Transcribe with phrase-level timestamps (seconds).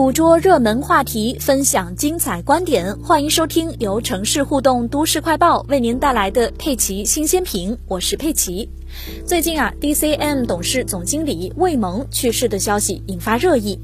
[0.00, 7.76] 捕捉热门话题，分享精彩观点，欢迎收听由城市互动都市快报为您带来的佩奇新鲜评。
[7.86, 8.70] 我是佩奇。
[9.26, 13.78] 最近啊，DCM 董事总经理魏萌去世的消息引发热议。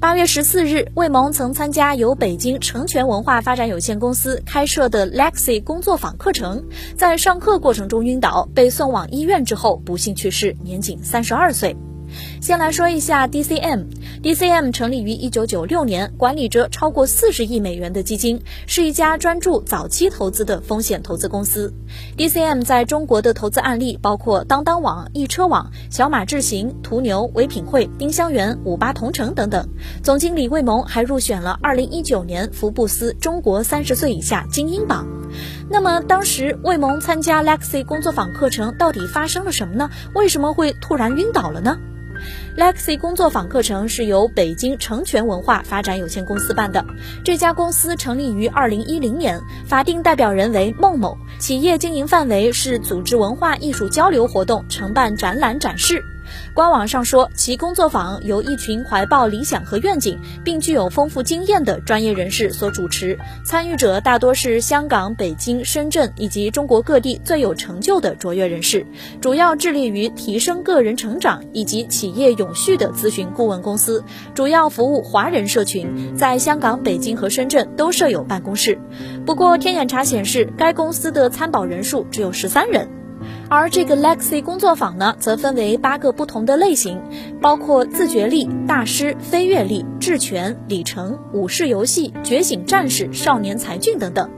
[0.00, 6.64] 八月十四日，魏萌曾参加由北京成全文化发展有限公司开设的 Lexi 工作坊课程，
[6.96, 11.76] 在上课过程中晕倒，被送往医院之后不幸去世，年仅三十二岁。
[12.40, 21.72] 先来说一下 DCM，DCM 成立于一九九六年，管理着超过四十亿美元的基金，是一家专注早期投资的风险投资公司。
[22.16, 29.68] DCM 在中国的投资案例包括当当网、易车网、小马智行、途牛、唯品会、丁香园、五八同城等等。
[30.02, 35.06] 总经理魏萌还入选了二零一九年福布斯中国三十岁以下精英榜。
[35.68, 39.90] 那么当时魏萌参加 Lexi 工作坊课程，到底发生了什么呢？
[40.14, 41.78] 为什么会突然晕倒了呢
[42.56, 46.84] ？Lexi 工作坊课程是由北京成全文化发展有限公司办的。
[47.24, 56.04] 这家公司成立于二零一零年，法定代表人为孟某，企业经营范围是组织文化艺术交流活动，承办展览展示。
[56.54, 68.86] 官网上说，其工作坊由一群怀抱理想和愿景，并具有丰富经验的专业人士所主持，参与者大多是香港、北京、深圳以及中国各地最有成就的卓越人士，
[69.20, 78.78] 主要致力于提升个人成长以及企业永续的咨询顾问公司，主要服务华人社群，在香港、北京和深圳都设有办公室。
[79.24, 82.99] 不过，天眼查显示，该公司的参保人数只有十三人。
[83.48, 87.00] 而这个 Lexi 工作坊呢，则分为八个不同的类型，
[87.40, 94.30] 包括自觉力、大师、飞跃力、智权、里程、武士游戏、觉醒战士、少年才俊等等。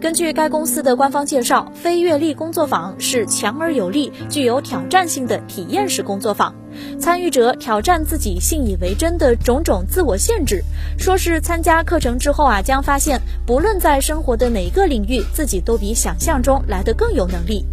[0.00, 6.54] 根据该公司的官方介绍，飞跃力工作坊是强而有力、具有挑战性的体验式工作坊。
[6.98, 10.62] 参与者挑战自己信以为真的种种自我限制，
[10.98, 17.64] 说是参加课程之后啊，将发现不论在生活的哪个领域，自己都比想象中来得更有能力。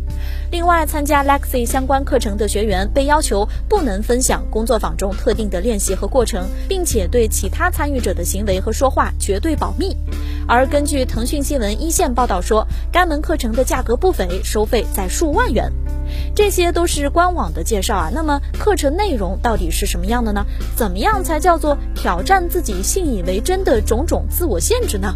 [0.50, 9.96] 另外，参加 Lexi 相关课程的学员被要求不能分享工作坊中特定的练习和过程，并且对其他参与者的行为和说话绝对保密。
[10.48, 15.72] 而根据腾讯新闻一线报道说，该门课程的价格不菲，收费在数万元。
[16.34, 18.10] 这些都是官网的介绍啊。
[18.14, 20.46] 那么课程内容到底是什么样的呢？
[20.78, 25.14] 怎么样才叫做挑战自己信以为真的种种自我限制呢？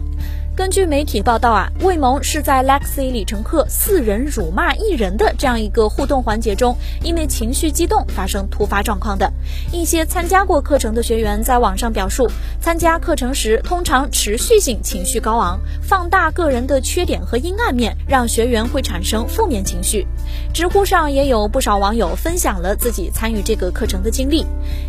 [0.53, 9.31] 根据媒体报道啊，魏萌是在 Lexi 里程课四人辱骂一人的这样一个互动环节中，因为情绪激动发生突发状况的。
[9.71, 12.29] 一些参加过课程的学员在网上表述，
[12.59, 20.05] 参加课程时通常持续性情绪高昂，放大个人的缺点和阴暗面，让学员会产生负面情绪。
[20.53, 24.45] 知乎上也有不少网友分享了自己参与这个课程的经历。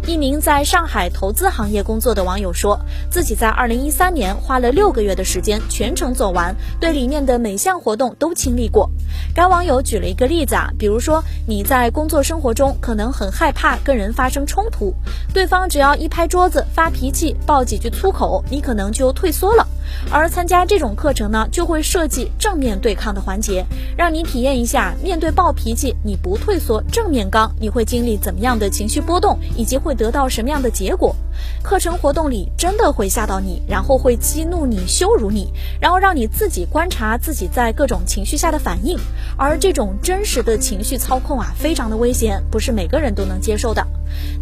[0.08, 5.51] 一名在上海投资行业工作的网友说，自己在2013年花了六个月的时间。
[5.68, 8.88] 全程走完，对里面的每项活动都经历过。
[9.34, 14.94] 该网友举了一个例子啊，比如说你在工作生活中可能很害怕跟人发生冲突，
[15.32, 19.66] 对方只要一拍桌子发脾气，爆几句粗口，你可能就退缩了。
[20.10, 23.64] 而参加这种课程呢，就会设计正面对抗的环节，
[23.96, 31.14] 让你体验一下面对暴脾气你不退缩，正面刚，你会经历怎么样的情绪波动，以及会得到什么样的结果。
[31.62, 38.98] 课程活动里真的会吓到你，然后会激怒你、羞辱你，然后让你自己观察自己在各种情绪下的反应。
[39.37, 43.87] 而这种真实的情绪操控啊，非常的危险，不是每个人都能接受的。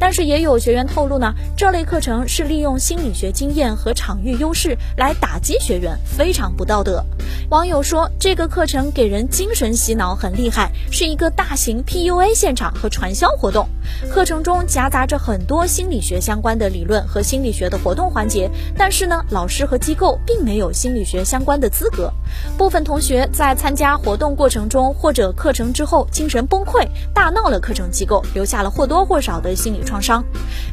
[0.00, 7.04] 但是也有学员透露呢，这类课程是利用心理学经验和场域优势来打击学员，非常不道德。
[7.50, 13.68] 网友说，这个课程给人精神洗脑很厉害，是一个大型 PUA 现场和传销活动。
[14.10, 22.12] 课程中夹杂着很多心理学相关的理论和心理学的活动环节，但是呢，老师和机构并没有心理学相关的资格。
[22.56, 30.24] 部分同学在参加活动过程中或者课程之后精神崩溃，大闹了课程机构，留下了或多或少的心理创伤。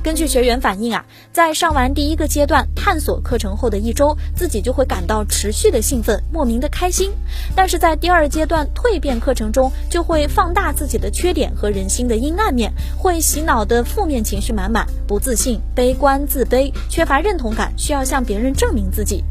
[0.03, 7.11] 根据学员反映啊，在上完第一个阶段探索课程后的一周，自己就会感到持续的兴奋，莫名的开心。
[7.55, 12.71] 但是在第二阶段蜕变课程中，就会放大自己的缺点和人心的阴暗面。
[13.07, 19.23] 会洗脑的负面情绪满满，不自信、悲观、自卑，缺乏认同感，需要向别人证明自己。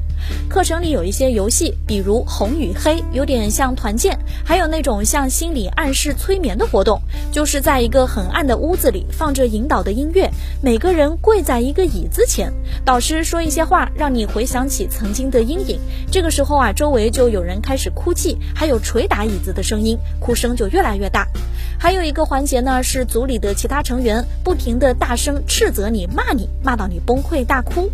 [0.48, 6.98] 课程里有一些游戏，比如红与黑，有点像团建；还有那种像心理暗示、催眠的活动，
[7.30, 10.30] 就是在一个很暗的屋子里放着引导的音乐，
[10.62, 12.50] 每个人跪在一个椅子前，
[12.82, 15.78] 导师说一些话，让你回想起曾经的阴影。
[16.10, 21.28] 这个时候啊，周围就有人开始哭泣，还有捶打椅子的声音，哭声就越来越大。
[21.78, 27.90] 还有一个环节呢，是组里的其他成员不停的大声斥责你、骂你，骂到你崩溃大哭。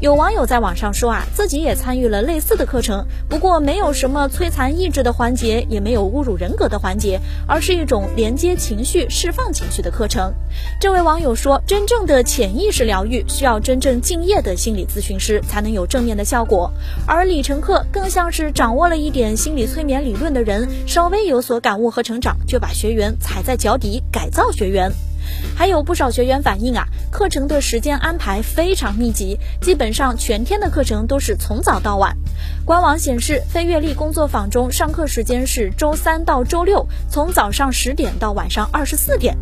[0.00, 10.32] 有网友在网上说啊，自己也参与了类似的课程，不过没有什么摧残意志的环节，也没有侮辱人格的环节，而是一种连接情绪、释放情绪的课程。
[10.80, 16.72] 这位网友说，真正的潜意识疗愈需要真正敬业的心理咨询师才能有正面的效果，
[17.06, 25.07] 而里程课更像是掌握了一点心理催眠理论的人，稍微有所感悟和成长，就把学员踩在脚底，改造学员。
[25.56, 32.16] 还有不少学员反映啊，课程的时间安排非常密集，基本上全天的课程都是从早到晚。
[32.64, 39.36] 官网显示，飞跃力工作坊中上课时间是周三到周六，从早上十点到晚上二十四点。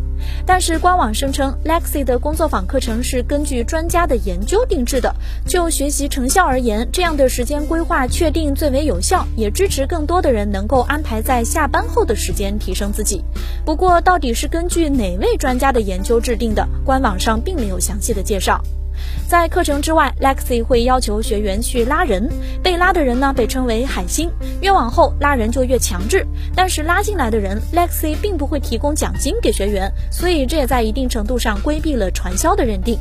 [0.45, 5.13] 但是官网声称，Lexi 的工作坊课程是根据专家的研究定制的。
[5.45, 13.23] 就学习成效而言，这样的时间规划确定最为有效，也支持更多的人能够安排在下班后的时间提升自己。
[13.65, 16.67] 不过，到底是根据哪位专家的研究制定的？
[16.85, 18.61] 官网上并没有详细的介绍。
[19.27, 22.29] 在课程之外，Lexi 会要求学员去拉人，
[22.63, 24.29] 被拉的人呢被称为海星，
[24.61, 26.25] 越往后拉人就越强制。
[26.55, 32.97] 但是拉进来的人，Lexi 并不会提供奖金给学员，所以这也在一定程度上规避了传销的认定。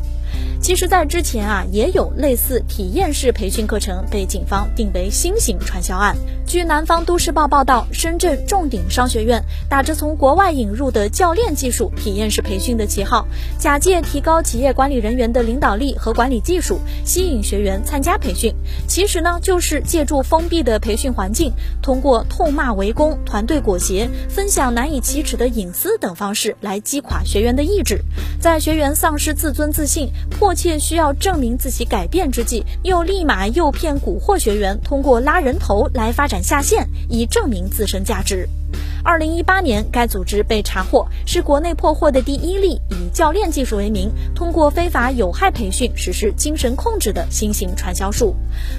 [0.60, 6.16] 其实，在之前啊，也有类似体验式培训课程被警方定为新型传销案。
[6.44, 13.26] 据南方都市报报道，深圳众鼎商学院打着从国外引入的教练技术体验式培训的旗号，
[13.58, 18.52] 假借提高企业管理人员的领导力和管理技术，吸引学员参加培训。
[18.88, 21.52] 其实呢，就是借助封闭的培训环境，
[21.82, 28.00] 通过痛骂围攻、团队裹挟、分享难以启齿的隐私等方式来击垮学员的意志，
[28.40, 30.10] 在学员丧失自尊自信。
[30.30, 38.48] 迫切需要证明自己改变之际，又立马诱骗蛊惑学员，通过拉人头来发展下线，以证明自身价值。
[39.06, 48.34] 二零一八年，该组织被查获，是国内破获的第一例以教练技术为名，通过非法有害培训实施精神控制的新型传销术。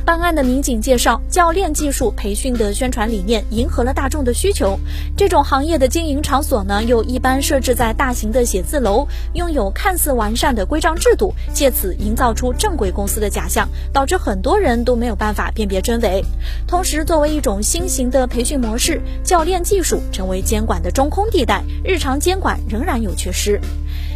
[0.06, 4.78] 办案的民警介绍，教练技术培训的宣传理念迎合了大众的需求。
[5.16, 16.22] 这种行业的经营场所呢，又一般设置在大型的写字楼，拥有看似完善的规章制度，借此营造出正规公司的假象，导致很多人都没有办法辨别真伪。
[16.68, 20.02] 同时，作为一种新型的培训模式，教练技术。
[20.18, 23.62] 成为监管的中空地带，日常监管仍然有缺失。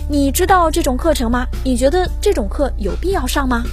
[0.10, 1.46] 你知道这种课程吗？
[1.64, 3.64] 你觉得这种课有必要上吗？